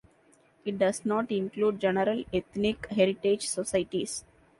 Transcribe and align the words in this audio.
It 0.65 0.79
does 0.79 1.05
not 1.05 1.31
include 1.31 1.79
general 1.79 2.23
ethnic 2.33 2.87
heritage 2.87 3.45
societies. 3.47 4.23